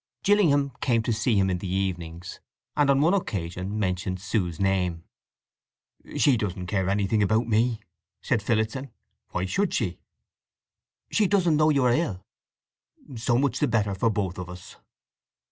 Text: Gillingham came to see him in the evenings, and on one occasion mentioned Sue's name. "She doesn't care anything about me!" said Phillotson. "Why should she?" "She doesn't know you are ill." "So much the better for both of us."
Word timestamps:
Gillingham 0.23 0.71
came 0.81 1.03
to 1.03 1.13
see 1.13 1.35
him 1.37 1.51
in 1.51 1.59
the 1.59 1.67
evenings, 1.71 2.39
and 2.75 2.89
on 2.89 3.01
one 3.01 3.13
occasion 3.13 3.77
mentioned 3.77 4.19
Sue's 4.19 4.59
name. 4.59 5.03
"She 6.17 6.37
doesn't 6.37 6.65
care 6.65 6.89
anything 6.89 7.21
about 7.21 7.45
me!" 7.47 7.81
said 8.19 8.41
Phillotson. 8.41 8.89
"Why 9.29 9.45
should 9.45 9.75
she?" 9.75 9.99
"She 11.11 11.27
doesn't 11.27 11.55
know 11.55 11.69
you 11.69 11.83
are 11.83 11.93
ill." 11.93 12.25
"So 13.15 13.37
much 13.37 13.59
the 13.59 13.67
better 13.67 13.93
for 13.93 14.09
both 14.09 14.39
of 14.39 14.49
us." 14.49 14.75